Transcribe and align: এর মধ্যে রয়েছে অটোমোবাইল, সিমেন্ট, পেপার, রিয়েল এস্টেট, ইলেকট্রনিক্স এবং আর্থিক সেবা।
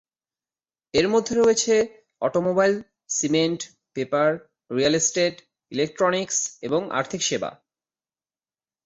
এর 0.93 1.07
মধ্যে 1.09 1.33
রয়েছে 1.35 1.73
অটোমোবাইল, 2.21 2.73
সিমেন্ট, 3.09 3.61
পেপার, 3.93 4.29
রিয়েল 4.71 4.95
এস্টেট, 4.95 5.35
ইলেকট্রনিক্স 5.71 6.37
এবং 6.61 6.81
আর্থিক 6.91 7.21
সেবা। 7.23 7.51